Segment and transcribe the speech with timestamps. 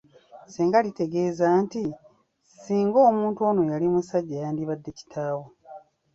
[0.45, 1.83] Ssenga litegeeza nti,
[2.61, 5.45] singa omuntu oyo yali musajja yandibadde kitaawo.